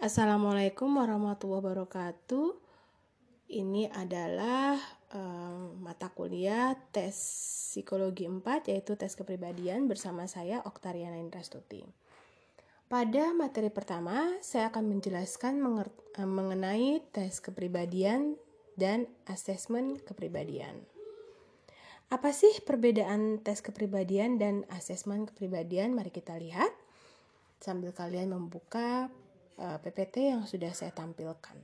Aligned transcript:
Assalamualaikum 0.00 0.96
warahmatullahi 0.96 1.60
wabarakatuh. 1.60 2.56
Ini 3.52 3.92
adalah 3.92 4.80
um, 5.12 5.76
mata 5.84 6.08
kuliah 6.08 6.72
tes 6.88 7.12
psikologi 7.68 8.24
4 8.24 8.72
yaitu 8.72 8.96
tes 8.96 9.12
kepribadian 9.12 9.92
bersama 9.92 10.24
saya 10.24 10.64
Oktariana 10.64 11.20
Indrastuti. 11.20 11.84
Pada 12.88 13.36
materi 13.36 13.68
pertama, 13.68 14.40
saya 14.40 14.72
akan 14.72 14.88
menjelaskan 14.88 15.60
mengenai 16.16 17.04
tes 17.12 17.36
kepribadian 17.44 18.40
dan 18.80 19.04
asesmen 19.28 20.00
kepribadian. 20.00 20.80
Apa 22.08 22.32
sih 22.32 22.56
perbedaan 22.64 23.44
tes 23.44 23.60
kepribadian 23.60 24.40
dan 24.40 24.64
asesmen 24.72 25.28
kepribadian? 25.28 25.92
Mari 25.92 26.08
kita 26.08 26.40
lihat 26.40 26.72
sambil 27.60 27.92
kalian 27.92 28.32
membuka 28.32 29.12
eh, 29.12 29.19
PPT 29.60 30.32
yang 30.32 30.48
sudah 30.48 30.72
saya 30.72 30.90
tampilkan. 30.96 31.56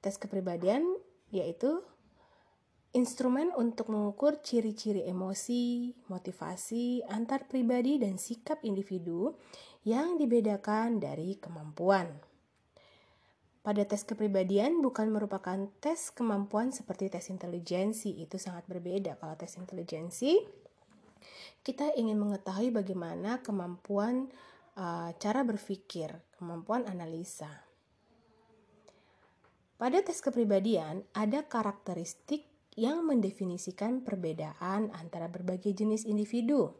Tes 0.00 0.16
kepribadian 0.16 0.84
yaitu 1.28 1.84
instrumen 2.96 3.52
untuk 3.52 3.92
mengukur 3.92 4.40
ciri-ciri 4.40 5.04
emosi, 5.04 5.92
motivasi, 6.08 7.04
antar 7.04 7.44
pribadi 7.44 8.00
dan 8.00 8.16
sikap 8.16 8.64
individu 8.64 9.36
yang 9.84 10.16
dibedakan 10.16 10.96
dari 10.96 11.36
kemampuan. 11.36 12.08
Pada 13.60 13.84
tes 13.84 14.00
kepribadian 14.00 14.80
bukan 14.80 15.12
merupakan 15.12 15.68
tes 15.84 16.08
kemampuan 16.08 16.72
seperti 16.72 17.12
tes 17.12 17.28
intelijensi, 17.28 18.16
itu 18.16 18.40
sangat 18.40 18.64
berbeda. 18.64 19.20
Kalau 19.20 19.36
tes 19.36 19.52
intelijensi, 19.60 20.40
kita 21.60 21.92
ingin 22.00 22.16
mengetahui 22.16 22.72
bagaimana 22.72 23.44
kemampuan 23.44 24.32
uh, 24.80 25.12
cara 25.20 25.44
berpikir, 25.44 26.16
kemampuan 26.38 26.86
analisa. 26.86 27.50
Pada 29.78 29.98
tes 30.02 30.18
kepribadian, 30.22 31.02
ada 31.14 31.46
karakteristik 31.46 32.46
yang 32.78 33.02
mendefinisikan 33.06 34.06
perbedaan 34.06 34.94
antara 34.94 35.26
berbagai 35.26 35.74
jenis 35.74 36.06
individu, 36.06 36.74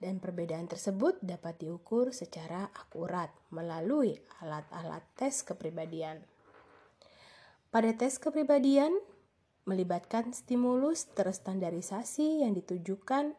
dan 0.00 0.20
perbedaan 0.20 0.64
tersebut 0.64 1.20
dapat 1.20 1.60
diukur 1.60 2.12
secara 2.12 2.68
akurat 2.72 3.28
melalui 3.52 4.16
alat-alat 4.40 5.04
tes 5.16 5.44
kepribadian. 5.44 6.24
Pada 7.68 7.92
tes 7.92 8.16
kepribadian, 8.16 8.96
melibatkan 9.68 10.32
stimulus 10.32 11.12
terstandarisasi 11.12 12.42
yang 12.42 12.56
ditujukan 12.56 13.36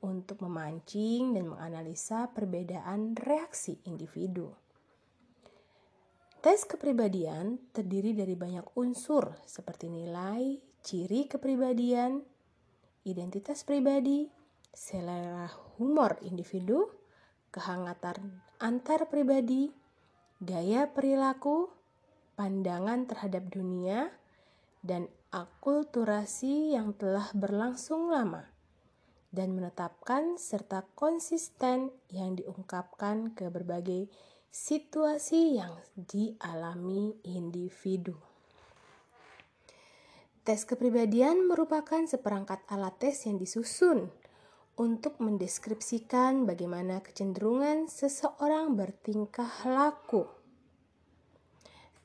untuk 0.00 0.40
memancing 0.46 1.34
dan 1.34 1.50
menganalisa 1.50 2.30
perbedaan 2.30 3.18
reaksi 3.18 3.82
individu. 3.84 4.63
Tes 6.44 6.68
kepribadian 6.68 7.56
terdiri 7.72 8.12
dari 8.12 8.36
banyak 8.36 8.76
unsur 8.76 9.32
seperti 9.48 9.88
nilai, 9.88 10.60
ciri 10.84 11.24
kepribadian, 11.24 12.20
identitas 13.08 13.64
pribadi, 13.64 14.28
selera 14.68 15.48
humor 15.80 16.20
individu, 16.20 16.92
kehangatan 17.48 18.44
antar 18.60 19.08
pribadi, 19.08 19.72
gaya 20.36 20.84
perilaku, 20.92 21.72
pandangan 22.36 23.08
terhadap 23.08 23.48
dunia, 23.48 24.12
dan 24.84 25.08
akulturasi 25.32 26.76
yang 26.76 26.92
telah 26.92 27.32
berlangsung 27.32 28.12
lama 28.12 28.44
dan 29.32 29.56
menetapkan 29.56 30.36
serta 30.36 30.84
konsisten 30.92 31.88
yang 32.12 32.36
diungkapkan 32.36 33.32
ke 33.32 33.48
berbagai 33.48 34.12
situasi 34.54 35.58
yang 35.58 35.74
dialami 35.98 37.10
individu. 37.26 38.14
Tes 40.46 40.62
kepribadian 40.62 41.50
merupakan 41.50 42.06
seperangkat 42.06 42.62
alat 42.70 42.94
tes 43.02 43.26
yang 43.26 43.42
disusun 43.42 44.14
untuk 44.78 45.18
mendeskripsikan 45.18 46.46
bagaimana 46.46 47.02
kecenderungan 47.02 47.90
seseorang 47.90 48.78
bertingkah 48.78 49.66
laku. 49.66 50.30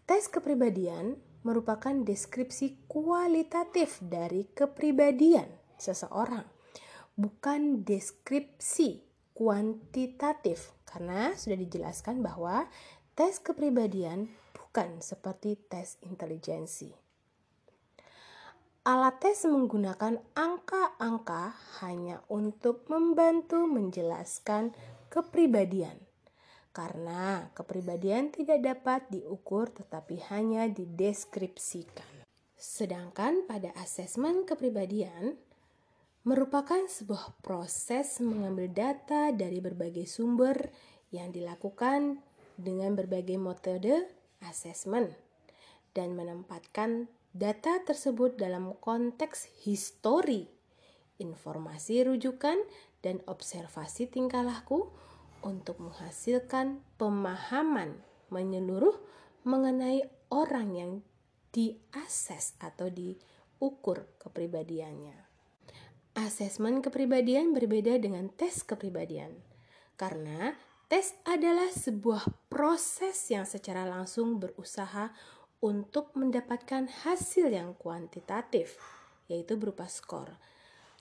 Tes 0.10 0.26
kepribadian 0.26 1.22
merupakan 1.46 1.94
deskripsi 1.94 2.90
kualitatif 2.90 4.02
dari 4.02 4.50
kepribadian 4.58 5.46
seseorang 5.78 6.50
bukan 7.14 7.86
deskripsi 7.86 9.09
kuantitatif 9.40 10.76
karena 10.84 11.32
sudah 11.32 11.56
dijelaskan 11.56 12.20
bahwa 12.20 12.68
tes 13.16 13.40
kepribadian 13.40 14.28
bukan 14.52 15.00
seperti 15.00 15.56
tes 15.56 15.96
intelijensi. 16.04 16.92
Alat 18.84 19.24
tes 19.24 19.48
menggunakan 19.48 20.20
angka-angka 20.36 21.56
hanya 21.80 22.20
untuk 22.28 22.84
membantu 22.92 23.64
menjelaskan 23.64 24.76
kepribadian. 25.08 25.96
Karena 26.76 27.48
kepribadian 27.56 28.36
tidak 28.36 28.60
dapat 28.60 29.08
diukur 29.08 29.72
tetapi 29.72 30.20
hanya 30.36 30.68
dideskripsikan. 30.68 32.28
Sedangkan 32.60 33.48
pada 33.48 33.72
asesmen 33.80 34.44
kepribadian, 34.44 35.40
merupakan 36.30 36.86
sebuah 36.86 37.42
proses 37.42 38.22
mengambil 38.22 38.70
data 38.70 39.34
dari 39.34 39.58
berbagai 39.58 40.06
sumber 40.06 40.70
yang 41.10 41.34
dilakukan 41.34 42.22
dengan 42.54 42.94
berbagai 42.94 43.42
metode 43.42 44.06
asesmen 44.46 45.10
dan 45.98 46.14
menempatkan 46.14 47.10
data 47.34 47.82
tersebut 47.82 48.38
dalam 48.38 48.78
konteks 48.78 49.66
histori, 49.66 50.46
informasi 51.18 52.06
rujukan, 52.06 52.62
dan 53.02 53.26
observasi 53.26 54.06
tingkah 54.06 54.46
laku 54.46 54.86
untuk 55.42 55.82
menghasilkan 55.82 56.84
pemahaman 57.02 57.98
menyeluruh 58.30 58.94
mengenai 59.50 60.06
orang 60.30 60.70
yang 60.78 60.92
diakses 61.50 62.54
atau 62.62 62.94
diukur 62.94 64.06
kepribadiannya. 64.22 65.29
Asesmen 66.18 66.82
kepribadian 66.82 67.54
berbeda 67.54 68.02
dengan 68.02 68.34
tes 68.34 68.66
kepribadian, 68.66 69.30
karena 69.94 70.58
tes 70.90 71.14
adalah 71.22 71.70
sebuah 71.70 72.50
proses 72.50 73.18
yang 73.30 73.46
secara 73.46 73.86
langsung 73.86 74.42
berusaha 74.42 75.14
untuk 75.62 76.16
mendapatkan 76.18 76.90
hasil 77.06 77.54
yang 77.54 77.78
kuantitatif, 77.78 78.80
yaitu 79.30 79.60
berupa 79.60 79.86
skor. 79.86 80.34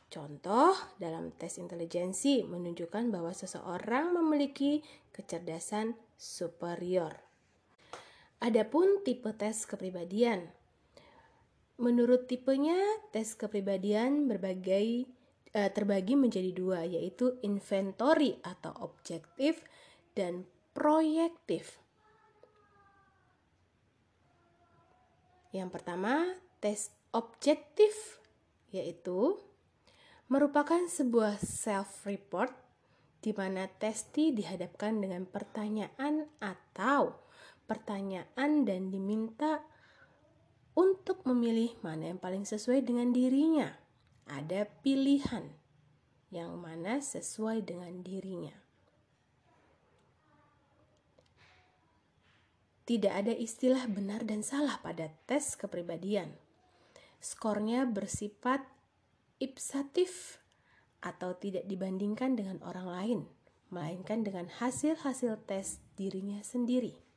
Contoh 0.09 0.77
dalam 1.01 1.33
tes 1.37 1.57
intelijensi 1.61 2.45
menunjukkan 2.45 3.13
bahwa 3.13 3.33
seseorang 3.33 4.13
memiliki 4.17 4.81
kecerdasan 5.13 5.97
superior. 6.17 7.17
Adapun 8.41 9.05
tipe 9.05 9.33
tes 9.37 9.65
kepribadian 9.65 10.58
Menurut 11.79 12.27
tipenya, 12.27 12.75
tes 13.15 13.39
kepribadian 13.39 14.27
berbagai 14.27 15.07
uh, 15.55 15.71
terbagi 15.71 16.19
menjadi 16.19 16.51
dua, 16.51 16.83
yaitu 16.83 17.39
inventory 17.47 18.35
atau 18.43 18.75
objektif 18.83 19.63
dan 20.19 20.43
proyektif. 20.75 21.79
Yang 25.55 25.71
pertama, 25.71 26.35
tes 26.59 26.91
objektif 27.15 28.21
yaitu 28.69 29.39
merupakan 30.29 30.85
sebuah 30.85 31.41
self-report 31.41 32.53
di 33.19 33.33
mana 33.33 33.65
testi 33.67 34.31
dihadapkan 34.31 35.01
dengan 35.01 35.25
pertanyaan 35.25 36.29
atau 36.39 37.17
pertanyaan 37.65 38.69
dan 38.69 38.93
diminta 38.93 39.65
untuk 40.79 41.27
memilih 41.27 41.75
mana 41.83 42.15
yang 42.15 42.23
paling 42.23 42.47
sesuai 42.47 42.87
dengan 42.87 43.11
dirinya. 43.11 43.75
Ada 44.31 44.71
pilihan 44.87 45.51
yang 46.31 46.55
mana 46.55 47.03
sesuai 47.03 47.67
dengan 47.67 48.07
dirinya. 48.07 48.55
Tidak 52.87 53.11
ada 53.11 53.35
istilah 53.35 53.91
benar 53.91 54.23
dan 54.23 54.47
salah 54.47 54.79
pada 54.79 55.11
tes 55.27 55.59
kepribadian. 55.59 56.31
Skornya 57.19 57.83
bersifat 57.83 58.63
ipsatif 59.43 60.39
atau 61.03 61.35
tidak 61.35 61.67
dibandingkan 61.67 62.39
dengan 62.39 62.63
orang 62.63 62.89
lain, 62.89 63.21
melainkan 63.75 64.23
dengan 64.23 64.47
hasil-hasil 64.47 65.43
tes 65.45 65.83
dirinya 65.99 66.39
sendiri. 66.47 67.08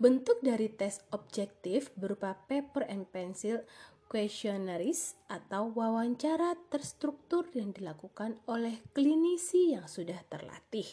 Bentuk 0.00 0.40
dari 0.40 0.72
tes 0.72 1.04
objektif 1.12 1.92
berupa 1.92 2.32
paper 2.48 2.88
and 2.88 3.04
pencil 3.12 3.60
questionnaires 4.08 5.12
atau 5.28 5.68
wawancara 5.76 6.56
terstruktur 6.72 7.44
yang 7.52 7.76
dilakukan 7.76 8.40
oleh 8.48 8.80
klinisi 8.96 9.76
yang 9.76 9.84
sudah 9.84 10.16
terlatih. 10.32 10.88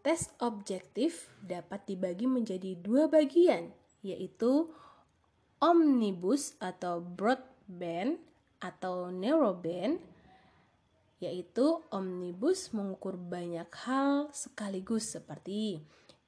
tes 0.00 0.32
objektif 0.40 1.28
dapat 1.44 1.84
dibagi 1.84 2.24
menjadi 2.24 2.72
dua 2.80 3.04
bagian, 3.10 3.68
yaitu 4.00 4.72
omnibus 5.60 6.56
atau 6.56 7.04
broadband 7.04 8.16
atau 8.64 9.12
narrowband, 9.12 10.00
yaitu 11.20 11.84
omnibus 11.92 12.72
mengukur 12.72 13.20
banyak 13.20 13.68
hal 13.84 14.32
sekaligus 14.32 15.12
seperti 15.12 15.84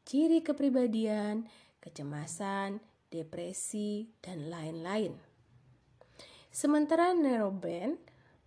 ciri 0.09 0.41
kepribadian, 0.41 1.45
kecemasan, 1.85 2.81
depresi, 3.13 4.09
dan 4.25 4.49
lain-lain. 4.49 5.13
Sementara 6.49 7.13
narrowband 7.13 8.01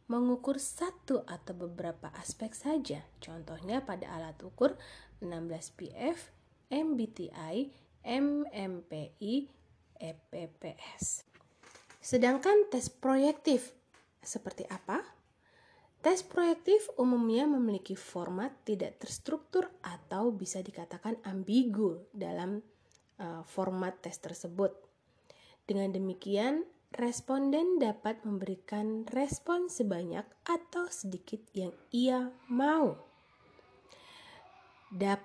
mengukur 0.10 0.58
satu 0.58 1.22
atau 1.30 1.54
beberapa 1.54 2.10
aspek 2.18 2.58
saja. 2.58 3.06
Contohnya 3.22 3.86
pada 3.86 4.10
alat 4.10 4.42
ukur 4.42 4.74
16PF, 5.22 6.34
MBTI, 6.74 7.70
MMPI, 8.02 9.36
EPPS. 10.02 11.30
Sedangkan 12.02 12.74
tes 12.74 12.90
proyektif 12.90 13.78
seperti 14.26 14.66
apa? 14.66 15.21
Tes 16.02 16.26
proyektif 16.26 16.90
umumnya 16.98 17.46
memiliki 17.46 17.94
format 17.94 18.50
tidak 18.66 18.98
terstruktur 18.98 19.70
atau 19.86 20.34
bisa 20.34 20.58
dikatakan 20.58 21.22
ambigu 21.22 22.10
dalam 22.10 22.58
uh, 23.22 23.46
format 23.46 24.02
tes 24.02 24.18
tersebut. 24.18 24.74
Dengan 25.70 25.94
demikian, 25.94 26.66
responden 26.98 27.78
dapat 27.78 28.26
memberikan 28.26 29.06
respon 29.14 29.70
sebanyak 29.70 30.26
atau 30.42 30.90
sedikit 30.90 31.46
yang 31.54 31.72
ia 31.94 32.34
mau. 32.50 32.98
Dap 34.90 35.22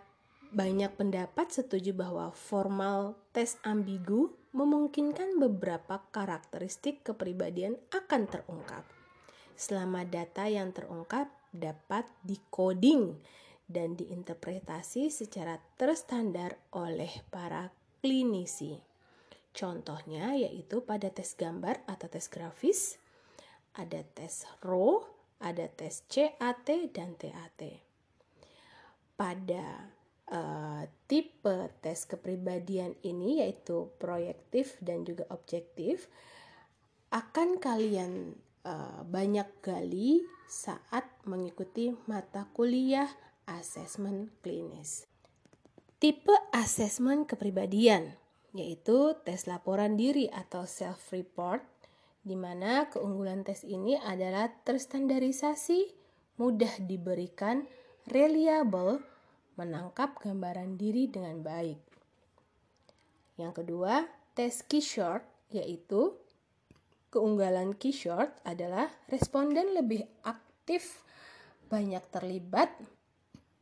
banyak 0.52 0.92
pendapat 0.92 1.56
setuju 1.56 1.96
bahwa 1.96 2.30
formal 2.36 3.16
tes 3.32 3.56
ambigu 3.64 4.30
memungkinkan 4.52 5.40
beberapa 5.40 6.04
karakteristik 6.12 7.00
kepribadian 7.00 7.80
akan 7.90 8.28
terungkap. 8.28 8.95
Selama 9.56 10.04
data 10.04 10.44
yang 10.46 10.70
terungkap 10.76 11.32
dapat 11.48 12.04
dikoding 12.22 13.16
dan 13.66 13.98
diinterpretasi 13.98 15.10
secara 15.10 15.58
terstandar 15.80 16.60
oleh 16.76 17.10
para 17.32 17.72
klinisi. 18.04 18.78
Contohnya 19.56 20.36
yaitu 20.36 20.84
pada 20.84 21.08
tes 21.08 21.32
gambar 21.34 21.82
atau 21.88 22.06
tes 22.06 22.28
grafis, 22.28 23.00
ada 23.74 24.04
tes 24.14 24.44
RO, 24.60 25.08
ada 25.40 25.66
tes 25.72 26.04
CAT 26.06 26.68
dan 26.92 27.16
TAT. 27.16 27.60
Pada 29.16 29.96
uh, 30.28 30.84
tipe 31.08 31.72
tes 31.80 31.98
kepribadian 32.04 32.94
ini 33.02 33.40
yaitu 33.40 33.88
proyektif 33.96 34.76
dan 34.84 35.08
juga 35.08 35.24
objektif 35.32 36.06
akan 37.08 37.56
kalian 37.56 38.36
banyak 39.06 39.46
gali 39.62 40.26
saat 40.50 41.06
mengikuti 41.22 41.94
mata 42.10 42.50
kuliah 42.50 43.06
asesmen 43.46 44.34
klinis. 44.42 45.06
Tipe 46.02 46.34
asesmen 46.50 47.24
kepribadian 47.24 48.18
yaitu 48.56 49.12
tes 49.22 49.44
laporan 49.44 50.00
diri 50.00 50.32
atau 50.32 50.64
self-report, 50.64 51.60
di 52.24 52.34
mana 52.34 52.88
keunggulan 52.88 53.44
tes 53.44 53.62
ini 53.62 54.00
adalah 54.00 54.48
terstandarisasi, 54.64 55.92
mudah 56.40 56.72
diberikan, 56.82 57.68
reliable, 58.08 59.04
menangkap 59.60 60.16
gambaran 60.18 60.80
diri 60.80 61.06
dengan 61.06 61.44
baik. 61.44 61.78
Yang 63.36 63.52
kedua, 63.62 64.08
tes 64.32 64.64
key 64.64 64.80
short, 64.80 65.22
yaitu 65.52 66.16
keunggulan 67.16 67.72
key 67.80 67.96
short 67.96 68.28
adalah 68.44 68.92
responden 69.08 69.72
lebih 69.72 70.04
aktif, 70.28 71.00
banyak 71.72 72.04
terlibat, 72.12 72.68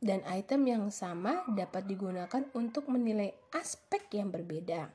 dan 0.02 0.26
item 0.26 0.66
yang 0.66 0.84
sama 0.90 1.46
dapat 1.46 1.86
digunakan 1.86 2.42
untuk 2.58 2.90
menilai 2.90 3.30
aspek 3.54 4.10
yang 4.18 4.34
berbeda. 4.34 4.90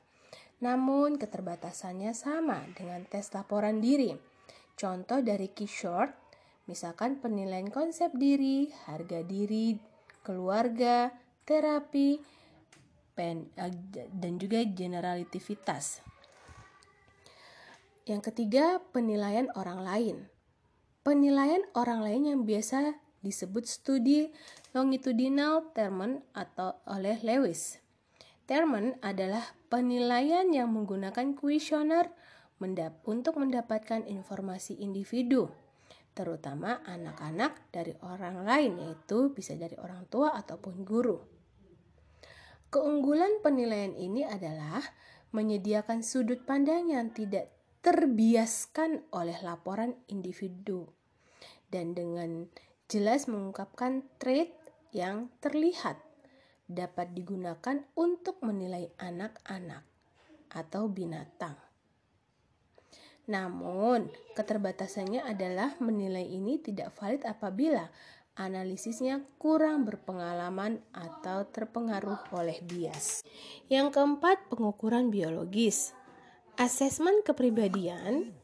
Namun 0.60 1.16
keterbatasannya 1.16 2.12
sama 2.12 2.68
dengan 2.76 3.00
tes 3.08 3.32
laporan 3.32 3.80
diri. 3.80 4.12
Contoh 4.76 5.24
dari 5.24 5.48
key 5.56 5.64
short, 5.64 6.12
misalkan 6.68 7.16
penilaian 7.16 7.72
konsep 7.72 8.12
diri, 8.12 8.68
harga 8.84 9.24
diri, 9.24 9.72
keluarga, 10.20 11.08
terapi, 11.48 12.20
eh, 13.16 13.40
dan 14.12 14.32
juga 14.36 14.60
generalitivitas. 14.68 16.09
Yang 18.08 18.32
ketiga, 18.32 18.80
penilaian 18.92 19.52
orang 19.56 19.80
lain. 19.84 20.16
Penilaian 21.00 21.64
orang 21.76 22.00
lain 22.04 22.22
yang 22.28 22.40
biasa 22.44 22.96
disebut 23.20 23.68
studi 23.68 24.32
longitudinal 24.72 25.72
Termen 25.76 26.24
atau 26.32 26.80
oleh 26.88 27.20
Lewis. 27.20 27.80
Termen 28.48 28.98
adalah 29.04 29.44
penilaian 29.70 30.48
yang 30.50 30.72
menggunakan 30.74 31.38
kuesioner 31.38 32.10
untuk 33.08 33.40
mendapatkan 33.40 34.04
informasi 34.04 34.76
individu, 34.84 35.48
terutama 36.12 36.84
anak-anak 36.84 37.56
dari 37.72 37.96
orang 38.04 38.44
lain, 38.44 38.76
yaitu 38.84 39.32
bisa 39.32 39.56
dari 39.56 39.80
orang 39.80 40.04
tua 40.12 40.36
ataupun 40.36 40.84
guru. 40.84 41.16
Keunggulan 42.68 43.40
penilaian 43.40 43.96
ini 43.96 44.28
adalah 44.28 44.84
menyediakan 45.32 46.04
sudut 46.04 46.44
pandang 46.44 46.90
yang 46.92 47.14
tidak 47.14 47.59
terbiaskan 47.80 49.08
oleh 49.16 49.40
laporan 49.40 49.96
individu 50.12 50.88
dan 51.72 51.96
dengan 51.96 52.50
jelas 52.90 53.30
mengungkapkan 53.30 54.04
trait 54.20 54.52
yang 54.90 55.30
terlihat 55.40 55.96
dapat 56.70 57.14
digunakan 57.14 57.82
untuk 57.98 58.42
menilai 58.42 58.90
anak-anak 58.98 59.82
atau 60.50 60.90
binatang. 60.90 61.58
Namun, 63.30 64.10
keterbatasannya 64.34 65.22
adalah 65.22 65.78
menilai 65.78 66.26
ini 66.26 66.58
tidak 66.58 66.90
valid 66.98 67.22
apabila 67.22 67.86
analisisnya 68.34 69.22
kurang 69.38 69.86
berpengalaman 69.86 70.82
atau 70.90 71.46
terpengaruh 71.46 72.34
oleh 72.34 72.58
bias. 72.66 73.22
Yang 73.70 73.94
keempat, 73.94 74.50
pengukuran 74.50 75.14
biologis. 75.14 75.94
Asesmen 76.60 77.24
kepribadian 77.24 78.36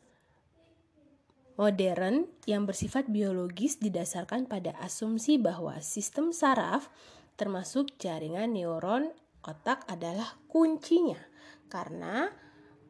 modern 1.60 2.24
yang 2.48 2.64
bersifat 2.64 3.12
biologis 3.12 3.76
didasarkan 3.76 4.48
pada 4.48 4.72
asumsi 4.80 5.36
bahwa 5.36 5.76
sistem 5.84 6.32
saraf 6.32 6.88
termasuk 7.36 7.92
jaringan 8.00 8.56
neuron 8.56 9.12
otak 9.44 9.84
adalah 9.84 10.32
kuncinya. 10.48 11.20
Karena 11.68 12.32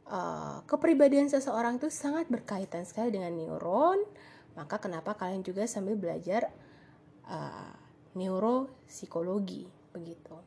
uh, 0.06 0.62
kepribadian 0.62 1.26
seseorang 1.26 1.82
itu 1.82 1.90
sangat 1.90 2.30
berkaitan 2.30 2.86
sekali 2.86 3.18
dengan 3.18 3.34
neuron 3.34 3.98
maka 4.54 4.78
kenapa 4.78 5.18
kalian 5.18 5.42
juga 5.42 5.66
sambil 5.66 5.98
belajar 5.98 6.54
uh, 7.26 7.74
neuropsikologi 8.14 9.66
begitu. 9.90 10.38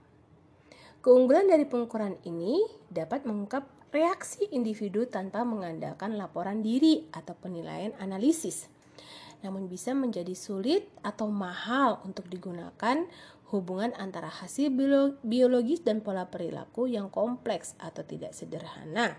Keunggulan 1.04 1.52
dari 1.52 1.68
pengukuran 1.68 2.16
ini 2.24 2.64
dapat 2.88 3.28
mengungkap 3.28 3.79
reaksi 3.90 4.46
individu 4.54 5.10
tanpa 5.10 5.42
mengandalkan 5.42 6.18
laporan 6.18 6.62
diri 6.62 7.10
atau 7.10 7.34
penilaian 7.34 7.94
analisis. 7.98 8.70
Namun 9.40 9.72
bisa 9.72 9.96
menjadi 9.96 10.36
sulit 10.36 10.86
atau 11.02 11.32
mahal 11.32 12.04
untuk 12.04 12.28
digunakan 12.28 13.08
hubungan 13.50 13.96
antara 13.98 14.30
hasil 14.30 14.70
biologis 15.26 15.82
dan 15.82 16.06
pola 16.06 16.30
perilaku 16.30 16.86
yang 16.86 17.10
kompleks 17.10 17.74
atau 17.82 18.06
tidak 18.06 18.36
sederhana. 18.36 19.18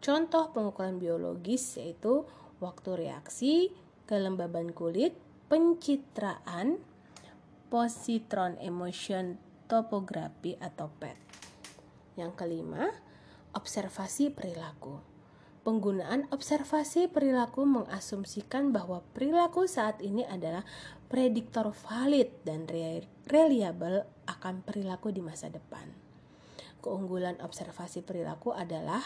Contoh 0.00 0.52
pengukuran 0.52 1.00
biologis 1.00 1.80
yaitu 1.80 2.28
waktu 2.60 3.08
reaksi, 3.08 3.72
kelembaban 4.04 4.76
kulit, 4.76 5.16
pencitraan, 5.48 6.82
positron 7.72 8.58
emotion 8.60 9.40
topografi 9.70 10.58
atau 10.58 10.90
PET. 10.98 11.16
Yang 12.18 12.32
kelima, 12.36 12.90
observasi 13.54 14.30
perilaku. 14.30 15.00
Penggunaan 15.60 16.24
observasi 16.32 17.12
perilaku 17.12 17.68
mengasumsikan 17.68 18.72
bahwa 18.72 19.04
perilaku 19.12 19.68
saat 19.68 20.00
ini 20.00 20.24
adalah 20.24 20.64
prediktor 21.12 21.68
valid 21.68 22.32
dan 22.48 22.64
reliable 23.28 24.08
akan 24.24 24.64
perilaku 24.64 25.12
di 25.12 25.20
masa 25.20 25.52
depan. 25.52 25.84
Keunggulan 26.80 27.36
observasi 27.44 28.00
perilaku 28.00 28.56
adalah 28.56 29.04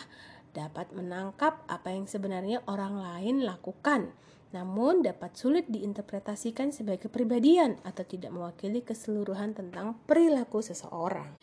dapat 0.55 0.95
menangkap 0.95 1.67
apa 1.67 1.91
yang 1.91 2.07
sebenarnya 2.07 2.63
orang 2.71 3.03
lain 3.03 3.43
lakukan, 3.43 4.15
namun 4.55 5.03
dapat 5.03 5.35
sulit 5.35 5.67
diinterpretasikan 5.67 6.71
sebagai 6.71 7.11
kepribadian 7.11 7.83
atau 7.83 8.07
tidak 8.07 8.31
mewakili 8.31 8.87
keseluruhan 8.87 9.59
tentang 9.59 9.99
perilaku 10.07 10.63
seseorang. 10.63 11.35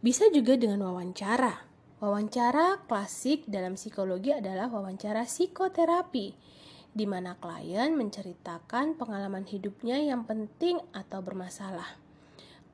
Bisa 0.00 0.32
juga 0.32 0.56
dengan 0.56 0.88
wawancara. 0.88 1.65
Wawancara 1.96 2.84
klasik 2.84 3.48
dalam 3.48 3.80
psikologi 3.80 4.28
adalah 4.28 4.68
wawancara 4.68 5.24
psikoterapi, 5.24 6.36
di 6.92 7.08
mana 7.08 7.40
klien 7.40 7.96
menceritakan 7.96 9.00
pengalaman 9.00 9.48
hidupnya 9.48 9.96
yang 10.04 10.28
penting 10.28 10.76
atau 10.92 11.24
bermasalah. 11.24 11.96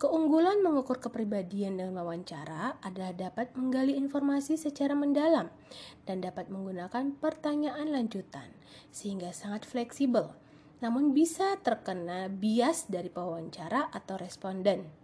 Keunggulan 0.03 0.59
mengukur 0.67 0.99
kepribadian 0.99 1.79
dengan 1.79 2.03
wawancara 2.03 2.83
adalah 2.83 3.15
dapat 3.15 3.55
menggali 3.55 3.95
informasi 3.95 4.59
secara 4.59 4.99
mendalam 4.99 5.55
dan 6.03 6.19
dapat 6.19 6.51
menggunakan 6.51 7.15
pertanyaan 7.23 7.95
lanjutan, 7.95 8.51
sehingga 8.91 9.31
sangat 9.31 9.63
fleksibel, 9.63 10.35
namun 10.83 11.15
bisa 11.15 11.55
terkena 11.63 12.27
bias 12.27 12.91
dari 12.91 13.07
pewawancara 13.07 13.87
atau 13.95 14.19
responden. 14.19 15.02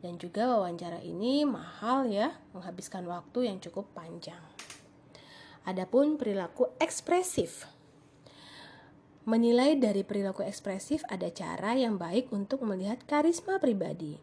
Dan 0.00 0.20
juga 0.20 0.46
wawancara 0.52 1.00
ini 1.00 1.42
mahal 1.48 2.08
ya, 2.12 2.36
menghabiskan 2.52 3.08
waktu 3.08 3.48
yang 3.48 3.58
cukup 3.58 3.88
panjang. 3.96 4.40
Adapun 5.66 6.14
perilaku 6.14 6.70
ekspresif. 6.78 7.66
Menilai 9.26 9.74
dari 9.74 10.06
perilaku 10.06 10.46
ekspresif 10.46 11.02
ada 11.10 11.26
cara 11.34 11.74
yang 11.74 11.98
baik 11.98 12.30
untuk 12.30 12.62
melihat 12.62 13.02
karisma 13.10 13.58
pribadi. 13.58 14.14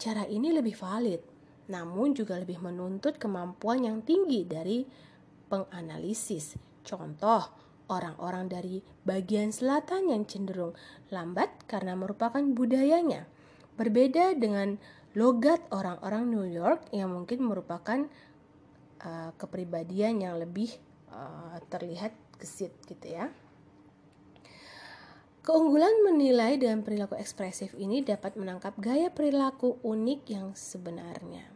Cara 0.00 0.24
ini 0.24 0.48
lebih 0.48 0.72
valid, 0.72 1.20
namun 1.68 2.16
juga 2.16 2.40
lebih 2.40 2.64
menuntut 2.64 3.20
kemampuan 3.20 3.84
yang 3.84 4.00
tinggi 4.00 4.48
dari 4.48 4.88
penganalisis. 5.52 6.56
Contoh, 6.80 7.44
orang-orang 7.92 8.48
dari 8.48 8.80
bagian 9.04 9.52
selatan 9.52 10.08
yang 10.08 10.24
cenderung 10.24 10.72
lambat 11.12 11.68
karena 11.68 11.92
merupakan 11.92 12.40
budayanya. 12.40 13.28
Berbeda 13.76 14.32
dengan 14.32 14.80
logat 15.18 15.58
orang-orang 15.74 16.30
New 16.30 16.46
York 16.46 16.94
yang 16.94 17.10
mungkin 17.10 17.42
merupakan 17.42 18.06
uh, 19.02 19.30
kepribadian 19.34 20.22
yang 20.22 20.38
lebih 20.38 20.70
uh, 21.10 21.58
terlihat 21.66 22.14
gesit 22.38 22.70
gitu 22.86 23.18
ya. 23.18 23.26
Keunggulan 25.42 26.04
menilai 26.04 26.60
dengan 26.60 26.84
perilaku 26.84 27.16
ekspresif 27.16 27.72
ini 27.80 28.04
dapat 28.04 28.36
menangkap 28.36 28.76
gaya 28.76 29.08
perilaku 29.08 29.80
unik 29.80 30.20
yang 30.28 30.52
sebenarnya, 30.52 31.48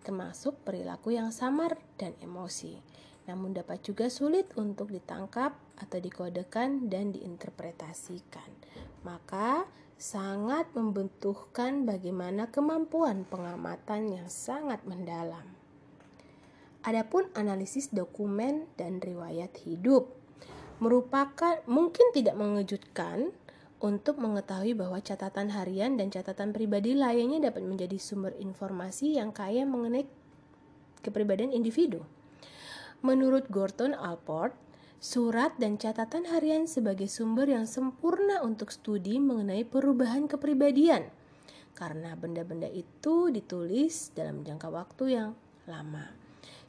termasuk 0.00 0.64
perilaku 0.64 1.12
yang 1.12 1.28
samar 1.28 1.76
dan 2.00 2.16
emosi, 2.24 2.80
namun 3.28 3.52
dapat 3.52 3.84
juga 3.84 4.08
sulit 4.08 4.48
untuk 4.56 4.88
ditangkap 4.88 5.60
atau 5.76 5.98
dikodekan 6.00 6.88
dan 6.88 7.12
diinterpretasikan. 7.12 8.48
Maka, 9.04 9.68
sangat 9.96 10.68
membutuhkan 10.74 11.86
bagaimana 11.86 12.50
kemampuan 12.50 13.22
pengamatan 13.26 14.10
yang 14.10 14.28
sangat 14.28 14.82
mendalam. 14.84 15.46
Adapun 16.84 17.32
analisis 17.32 17.88
dokumen 17.88 18.68
dan 18.76 19.00
riwayat 19.00 19.56
hidup 19.64 20.12
merupakan 20.82 21.62
mungkin 21.64 22.12
tidak 22.12 22.36
mengejutkan 22.36 23.32
untuk 23.80 24.16
mengetahui 24.16 24.72
bahwa 24.72 25.00
catatan 25.00 25.52
harian 25.52 25.96
dan 26.00 26.08
catatan 26.08 26.56
pribadi 26.56 26.96
lainnya 26.96 27.52
dapat 27.52 27.64
menjadi 27.64 27.96
sumber 28.00 28.32
informasi 28.36 29.20
yang 29.20 29.32
kaya 29.32 29.64
mengenai 29.68 30.08
kepribadian 31.04 31.52
individu. 31.52 32.04
Menurut 33.04 33.44
Gorton 33.52 33.92
Alport, 33.92 34.56
surat 35.04 35.52
dan 35.60 35.76
catatan 35.76 36.24
harian 36.32 36.64
sebagai 36.64 37.12
sumber 37.12 37.52
yang 37.52 37.68
sempurna 37.68 38.40
untuk 38.40 38.72
studi 38.72 39.20
mengenai 39.20 39.60
perubahan 39.68 40.24
kepribadian 40.24 41.12
karena 41.76 42.16
benda-benda 42.16 42.72
itu 42.72 43.28
ditulis 43.28 44.16
dalam 44.16 44.40
jangka 44.40 44.72
waktu 44.72 45.04
yang 45.12 45.30
lama. 45.68 46.08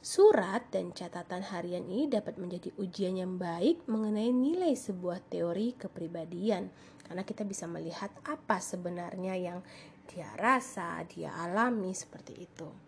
Surat 0.04 0.68
dan 0.68 0.92
catatan 0.92 1.48
harian 1.48 1.88
ini 1.88 2.12
dapat 2.12 2.36
menjadi 2.36 2.76
ujian 2.76 3.16
yang 3.16 3.40
baik 3.40 3.88
mengenai 3.88 4.28
nilai 4.28 4.76
sebuah 4.76 5.32
teori 5.32 5.72
kepribadian 5.72 6.68
karena 7.08 7.24
kita 7.24 7.40
bisa 7.48 7.64
melihat 7.64 8.12
apa 8.28 8.60
sebenarnya 8.60 9.32
yang 9.32 9.64
dia 10.12 10.28
rasa, 10.36 11.00
dia 11.08 11.32
alami 11.40 11.96
seperti 11.96 12.36
itu. 12.36 12.85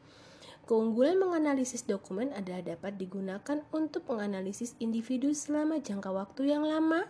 Keunggulan 0.69 1.17
menganalisis 1.17 1.89
dokumen 1.89 2.29
adalah 2.37 2.61
dapat 2.61 3.01
digunakan 3.01 3.65
untuk 3.73 4.05
menganalisis 4.05 4.77
individu 4.77 5.33
selama 5.33 5.81
jangka 5.81 6.13
waktu 6.13 6.53
yang 6.53 6.69
lama, 6.69 7.09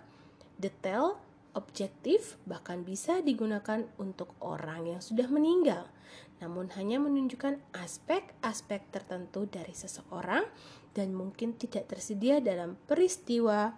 detail, 0.63 1.19
objektif, 1.59 2.39
bahkan 2.47 2.87
bisa 2.87 3.19
digunakan 3.19 3.83
untuk 3.99 4.31
orang 4.39 4.95
yang 4.95 5.03
sudah 5.03 5.27
meninggal 5.27 5.91
namun 6.39 6.71
hanya 6.79 7.03
menunjukkan 7.03 7.59
aspek-aspek 7.75 8.95
tertentu 8.95 9.51
dari 9.51 9.75
seseorang 9.75 10.47
dan 10.95 11.11
mungkin 11.11 11.59
tidak 11.59 11.91
tersedia 11.91 12.39
dalam 12.39 12.79
peristiwa 12.87 13.75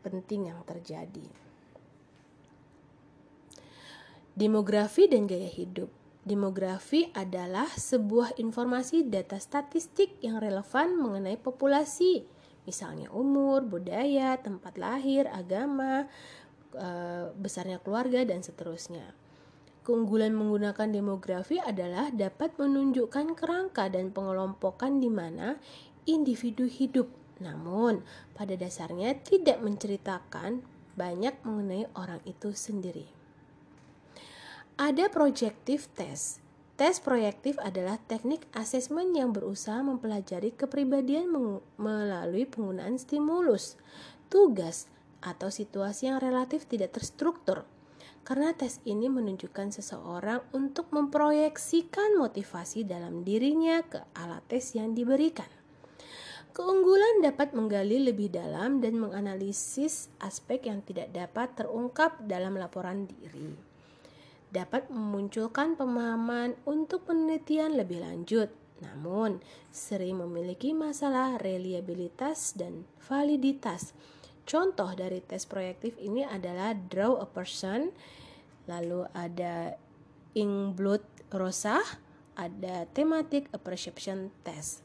penting 0.00 0.48
yang 0.52 0.60
terjadi. 0.64 1.28
Demografi 4.32 5.04
dan 5.12 5.28
gaya 5.28 5.48
hidup. 5.48 5.92
Demografi 6.22 7.10
adalah 7.18 7.66
sebuah 7.66 8.38
informasi 8.38 9.10
data 9.10 9.42
statistik 9.42 10.22
yang 10.22 10.38
relevan 10.38 10.94
mengenai 10.94 11.34
populasi, 11.34 12.22
misalnya 12.62 13.10
umur, 13.10 13.66
budaya, 13.66 14.38
tempat 14.38 14.78
lahir, 14.78 15.26
agama, 15.26 16.06
eh, 16.78 17.26
besarnya 17.34 17.82
keluarga, 17.82 18.22
dan 18.22 18.38
seterusnya. 18.38 19.18
Keunggulan 19.82 20.30
menggunakan 20.30 20.94
demografi 20.94 21.58
adalah 21.58 22.14
dapat 22.14 22.54
menunjukkan 22.54 23.34
kerangka 23.34 23.90
dan 23.90 24.14
pengelompokan 24.14 25.02
di 25.02 25.10
mana 25.10 25.58
individu 26.06 26.70
hidup. 26.70 27.10
Namun, 27.42 28.06
pada 28.38 28.54
dasarnya 28.54 29.18
tidak 29.26 29.58
menceritakan 29.58 30.62
banyak 30.94 31.34
mengenai 31.42 31.90
orang 31.98 32.22
itu 32.30 32.54
sendiri. 32.54 33.21
Ada 34.82 35.14
projective 35.14 35.86
test. 35.94 36.42
Tes 36.74 36.98
proyektif 36.98 37.54
adalah 37.62 38.02
teknik 38.02 38.42
asesmen 38.50 39.14
yang 39.14 39.30
berusaha 39.30 39.78
mempelajari 39.78 40.50
kepribadian 40.58 41.30
melalui 41.78 42.50
penggunaan 42.50 42.98
stimulus, 42.98 43.78
tugas, 44.26 44.90
atau 45.22 45.54
situasi 45.54 46.10
yang 46.10 46.18
relatif 46.18 46.66
tidak 46.66 46.98
terstruktur 46.98 47.62
karena 48.26 48.58
tes 48.58 48.82
ini 48.82 49.06
menunjukkan 49.06 49.70
seseorang 49.70 50.42
untuk 50.50 50.90
memproyeksikan 50.90 52.18
motivasi 52.18 52.82
dalam 52.82 53.22
dirinya 53.22 53.86
ke 53.86 54.02
alat 54.18 54.42
tes 54.50 54.74
yang 54.74 54.98
diberikan. 54.98 55.46
Keunggulan 56.50 57.22
dapat 57.22 57.54
menggali 57.54 58.02
lebih 58.02 58.34
dalam 58.34 58.82
dan 58.82 58.98
menganalisis 58.98 60.10
aspek 60.18 60.66
yang 60.66 60.82
tidak 60.82 61.14
dapat 61.14 61.54
terungkap 61.54 62.18
dalam 62.26 62.58
laporan 62.58 63.06
diri. 63.06 63.71
Dapat 64.52 64.92
memunculkan 64.92 65.80
pemahaman 65.80 66.60
untuk 66.68 67.08
penelitian 67.08 67.72
lebih 67.72 68.04
lanjut, 68.04 68.52
namun 68.84 69.40
sering 69.72 70.20
memiliki 70.20 70.76
masalah 70.76 71.40
reliabilitas 71.40 72.52
dan 72.52 72.84
validitas. 73.00 73.96
Contoh 74.44 74.92
dari 74.92 75.24
tes 75.24 75.48
proyektif 75.48 75.96
ini 75.96 76.20
adalah 76.28 76.76
draw 76.76 77.16
a 77.24 77.28
person, 77.30 77.96
lalu 78.68 79.08
ada 79.16 79.80
ink 80.36 80.76
blood 80.76 81.04
rosa, 81.32 81.80
ada 82.36 82.84
thematic 82.92 83.48
perception 83.56 84.28
test. 84.44 84.84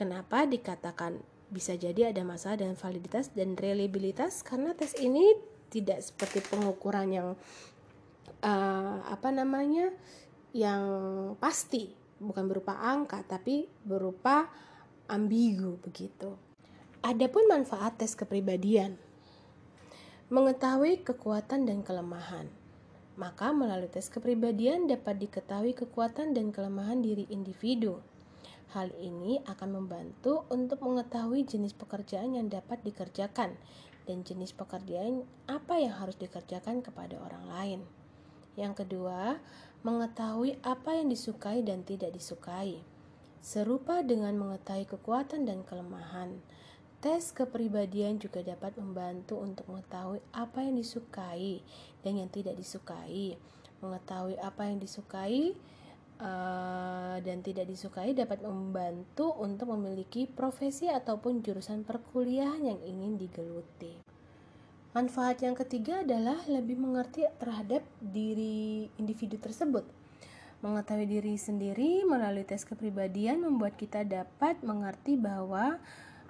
Kenapa 0.00 0.48
dikatakan 0.48 1.20
bisa 1.52 1.76
jadi 1.76 2.08
ada 2.08 2.24
masalah 2.24 2.64
dengan 2.64 2.80
validitas 2.80 3.36
dan 3.36 3.52
reliabilitas? 3.52 4.40
Karena 4.40 4.72
tes 4.72 4.96
ini 4.96 5.36
tidak 5.68 6.00
seperti 6.06 6.40
pengukuran 6.40 7.10
yang 7.10 7.28
uh, 8.44 9.00
apa 9.08 9.32
namanya 9.32 9.88
yang 10.54 10.84
pasti 11.40 11.90
bukan 12.20 12.46
berupa 12.46 12.78
angka 12.78 13.24
tapi 13.24 13.66
berupa 13.82 14.46
ambigu 15.08 15.80
begitu. 15.82 16.36
Adapun 17.04 17.44
manfaat 17.50 18.00
tes 18.00 18.16
kepribadian, 18.16 18.96
mengetahui 20.32 21.04
kekuatan 21.04 21.68
dan 21.68 21.84
kelemahan. 21.84 22.48
Maka 23.14 23.54
melalui 23.54 23.92
tes 23.92 24.08
kepribadian 24.08 24.90
dapat 24.90 25.20
diketahui 25.20 25.76
kekuatan 25.76 26.34
dan 26.34 26.50
kelemahan 26.50 27.04
diri 27.04 27.28
individu. 27.30 28.00
Hal 28.74 28.90
ini 28.98 29.38
akan 29.46 29.70
membantu 29.70 30.42
untuk 30.50 30.82
mengetahui 30.82 31.46
jenis 31.46 31.76
pekerjaan 31.78 32.34
yang 32.34 32.50
dapat 32.50 32.82
dikerjakan 32.82 33.54
dan 34.08 34.16
jenis 34.26 34.50
pekerjaan 34.50 35.22
apa 35.46 35.78
yang 35.78 35.94
harus 35.94 36.18
dikerjakan 36.18 36.82
kepada 36.82 37.20
orang 37.22 37.44
lain. 37.46 37.80
Yang 38.54 38.86
kedua, 38.86 39.42
mengetahui 39.82 40.56
apa 40.62 40.96
yang 40.96 41.10
disukai 41.10 41.60
dan 41.60 41.82
tidak 41.82 42.14
disukai. 42.14 42.80
Serupa 43.44 44.00
dengan 44.00 44.32
mengetahui 44.40 44.88
kekuatan 44.88 45.44
dan 45.44 45.60
kelemahan, 45.68 46.40
tes 47.04 47.34
kepribadian 47.36 48.16
juga 48.16 48.40
dapat 48.40 48.80
membantu 48.80 49.36
untuk 49.36 49.68
mengetahui 49.68 50.24
apa 50.32 50.64
yang 50.64 50.80
disukai 50.80 51.60
dan 52.00 52.16
yang 52.16 52.32
tidak 52.32 52.56
disukai. 52.56 53.36
Mengetahui 53.84 54.40
apa 54.40 54.64
yang 54.64 54.80
disukai 54.80 55.52
uh, 56.24 57.20
dan 57.20 57.44
tidak 57.44 57.68
disukai 57.68 58.16
dapat 58.16 58.40
membantu 58.40 59.36
untuk 59.36 59.76
memiliki 59.76 60.24
profesi 60.24 60.88
ataupun 60.88 61.44
jurusan 61.44 61.84
perkuliahan 61.84 62.64
yang 62.64 62.80
ingin 62.80 63.20
digeluti. 63.20 64.13
Manfaat 64.94 65.42
yang 65.42 65.58
ketiga 65.58 66.06
adalah 66.06 66.38
lebih 66.46 66.78
mengerti 66.78 67.26
terhadap 67.42 67.82
diri 67.98 68.86
individu 68.94 69.42
tersebut. 69.42 69.82
Mengetahui 70.62 71.10
diri 71.10 71.34
sendiri 71.34 72.06
melalui 72.06 72.46
tes 72.46 72.62
kepribadian 72.62 73.42
membuat 73.42 73.74
kita 73.74 74.06
dapat 74.06 74.62
mengerti 74.62 75.18
bahwa 75.18 75.82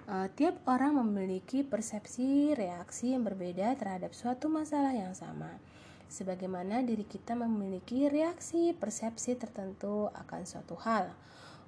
uh, 0.09 0.33
tiap 0.33 0.65
orang 0.65 0.97
memiliki 0.97 1.61
persepsi 1.61 2.57
reaksi 2.57 3.13
yang 3.13 3.29
berbeda 3.29 3.77
terhadap 3.77 4.17
suatu 4.17 4.49
masalah 4.49 4.97
yang 4.97 5.13
sama. 5.13 5.61
Sebagaimana 6.09 6.81
diri 6.81 7.05
kita 7.05 7.37
memiliki 7.37 8.09
reaksi 8.09 8.73
persepsi 8.73 9.37
tertentu 9.37 10.09
akan 10.09 10.41
suatu 10.49 10.73
hal, 10.81 11.13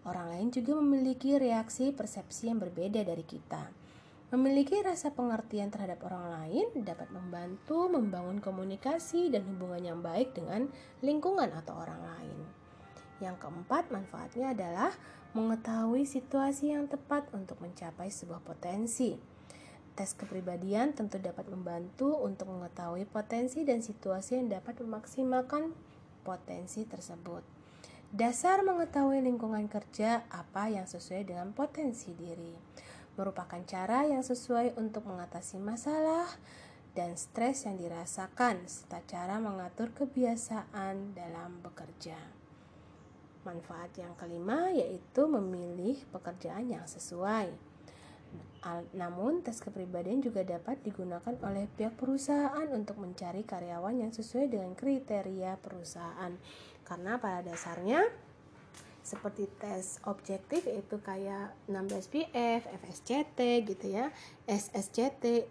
orang 0.09 0.33
lain 0.33 0.49
juga 0.49 0.81
memiliki 0.81 1.37
reaksi 1.37 1.93
persepsi 1.93 2.49
yang 2.49 2.57
berbeda 2.57 3.05
dari 3.05 3.29
kita. 3.29 3.86
Memiliki 4.27 4.83
rasa 4.83 5.15
pengertian 5.15 5.71
terhadap 5.71 6.03
orang 6.03 6.27
lain 6.35 6.67
dapat 6.83 7.07
membantu 7.15 7.87
membangun 7.87 8.43
komunikasi 8.43 9.31
dan 9.31 9.47
hubungan 9.47 9.79
yang 9.87 10.01
baik 10.03 10.35
dengan 10.35 10.67
lingkungan 10.99 11.55
atau 11.55 11.79
orang 11.79 12.03
lain. 12.03 12.39
Yang 13.23 13.47
keempat, 13.47 13.95
manfaatnya 13.95 14.51
adalah 14.51 14.91
mengetahui 15.31 16.11
situasi 16.11 16.75
yang 16.75 16.91
tepat 16.91 17.31
untuk 17.39 17.63
mencapai 17.63 18.11
sebuah 18.11 18.43
potensi. 18.43 19.15
Tes 19.95 20.11
kepribadian 20.19 20.91
tentu 20.99 21.23
dapat 21.23 21.47
membantu 21.47 22.19
untuk 22.19 22.51
mengetahui 22.51 23.07
potensi 23.07 23.63
dan 23.63 23.79
situasi 23.79 24.43
yang 24.43 24.51
dapat 24.51 24.83
memaksimalkan 24.83 25.71
potensi 26.27 26.83
tersebut. 26.83 27.47
Dasar 28.11 28.67
mengetahui 28.67 29.23
lingkungan 29.23 29.71
kerja 29.71 30.27
apa 30.35 30.67
yang 30.67 30.91
sesuai 30.91 31.31
dengan 31.31 31.55
potensi 31.55 32.11
diri 32.11 32.55
merupakan 33.17 33.61
cara 33.65 34.05
yang 34.05 34.21
sesuai 34.21 34.77
untuk 34.77 35.09
mengatasi 35.09 35.57
masalah 35.57 36.29
dan 36.97 37.17
stres 37.17 37.69
yang 37.69 37.77
dirasakan, 37.77 38.65
serta 38.65 39.05
cara 39.05 39.37
mengatur 39.37 39.93
kebiasaan 39.93 41.13
dalam 41.13 41.61
bekerja. 41.61 42.17
Manfaat 43.45 43.93
yang 44.01 44.17
kelima 44.17 44.73
yaitu 44.73 45.29
memilih 45.29 46.01
pekerjaan 46.09 46.69
yang 46.73 46.89
sesuai. 46.89 47.53
Namun, 48.99 49.47
tes 49.47 49.63
kepribadian 49.63 50.19
juga 50.19 50.43
dapat 50.43 50.83
digunakan 50.83 51.31
oleh 51.47 51.71
pihak 51.71 51.95
perusahaan 51.95 52.67
untuk 52.75 52.99
mencari 52.99 53.47
karyawan 53.47 54.03
yang 54.03 54.11
sesuai 54.11 54.51
dengan 54.51 54.75
kriteria 54.75 55.55
perusahaan, 55.63 56.35
karena 56.83 57.23
pada 57.23 57.47
dasarnya 57.47 58.03
seperti 59.07 59.47
tes 59.63 60.03
objektif 60.11 60.67
itu 60.67 60.99
kayak 60.99 61.55
16 61.71 62.11
PF, 62.11 62.67
FSCT 62.67 63.39
gitu 63.63 63.87
ya, 63.87 64.11
SSCT 64.51 65.47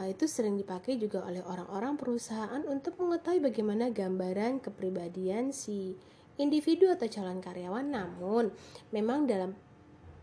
uh, 0.00 0.08
itu 0.08 0.24
sering 0.24 0.56
dipakai 0.56 0.96
juga 0.96 1.20
oleh 1.28 1.44
orang-orang 1.44 2.00
perusahaan 2.00 2.64
untuk 2.64 2.96
mengetahui 2.96 3.44
bagaimana 3.44 3.92
gambaran 3.92 4.64
kepribadian 4.64 5.52
si 5.52 5.92
individu 6.40 6.88
atau 6.88 7.04
calon 7.04 7.44
karyawan. 7.44 7.86
Namun, 7.92 8.48
memang 8.88 9.28
dalam 9.28 9.52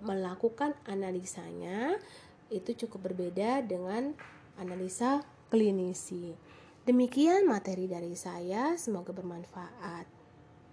melakukan 0.01 0.73
analisanya 0.89 2.01
itu 2.49 2.73
cukup 2.73 3.13
berbeda 3.13 3.61
dengan 3.61 4.17
analisa 4.57 5.21
klinisi. 5.53 6.33
Demikian 6.81 7.45
materi 7.45 7.85
dari 7.85 8.17
saya, 8.17 8.73
semoga 8.73 9.13
bermanfaat. 9.13 10.20